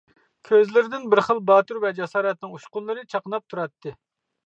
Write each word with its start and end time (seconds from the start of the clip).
كۆزلىرىدىن 0.47 1.05
بىر 1.11 1.21
خىل 1.27 1.43
باتۇر 1.51 1.81
ۋە 1.85 1.93
جاسارەتنىڭ 2.01 2.59
ئۇچقۇنلىرى 2.59 3.09
چاقناپ 3.15 3.51
تۇراتتى. 3.53 3.99